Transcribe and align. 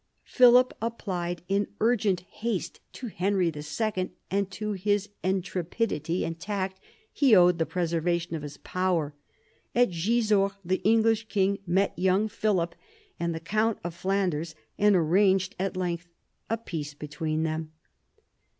Philip 0.25 0.75
applied 0.81 1.43
in 1.47 1.67
urgent 1.79 2.21
haste 2.21 2.79
to 2.93 3.05
Henry 3.05 3.51
II., 3.55 4.11
and 4.31 4.49
to 4.49 4.71
his 4.71 5.09
intrepidity 5.21 6.25
and 6.25 6.39
tact 6.39 6.79
he 7.13 7.35
owed 7.35 7.59
the 7.59 7.67
preservation 7.67 8.33
of 8.35 8.41
his 8.41 8.57
power. 8.57 9.13
At 9.75 9.89
Gisors 9.91 10.55
the 10.65 10.77
English 10.83 11.27
king 11.27 11.59
met 11.67 11.93
young 11.99 12.29
Philip 12.29 12.73
and 13.19 13.35
the 13.35 13.39
count 13.39 13.77
of 13.83 13.93
Flanders, 13.93 14.55
and 14.75 14.95
arranged 14.95 15.53
at 15.59 15.77
length 15.77 16.07
a 16.49 16.57
peace 16.57 16.95
between 16.95 17.43
them. 17.43 17.71